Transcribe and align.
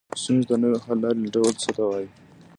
ستونزو 0.21 0.45
ته 0.49 0.55
نوې 0.61 0.77
حل 0.85 0.97
لارې 1.03 1.19
لټول 1.25 1.53
څه 1.61 1.69
ته 1.77 1.83
وایي؟ 1.89 2.09